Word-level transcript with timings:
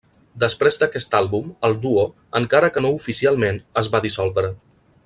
Després 0.43 0.79
d'aquest 0.83 1.13
àlbum, 1.19 1.51
el 1.69 1.77
duo, 1.85 2.07
encara 2.41 2.73
que 2.79 2.87
no 2.87 2.95
oficialment, 2.99 3.65
es 3.85 3.93
va 3.97 4.07
dissoldre. 4.09 4.53